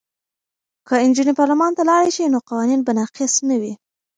[0.87, 3.73] که نجونې پارلمان ته لاړې شي نو قوانین به ناقص نه وي.